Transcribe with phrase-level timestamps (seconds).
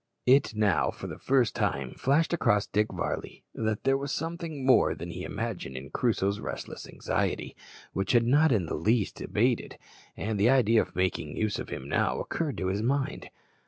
[0.25, 4.95] It now, for the first time, flashed across Dick Varley that there was something more
[4.95, 7.55] than he imagined in Crusoe's restless anxiety,
[7.93, 9.77] which had not in the least abated,
[10.17, 13.29] and the idea of making use of him now occurred to his mind.